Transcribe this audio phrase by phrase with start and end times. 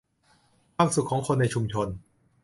[0.75, 1.87] ความสุขของคนในชุมชน